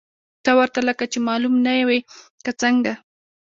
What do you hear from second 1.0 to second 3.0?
چې معلوم نه وې، که څنګه؟